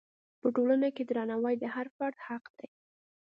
[0.41, 2.69] په ټولنه کې درناوی د هر فرد حق دی.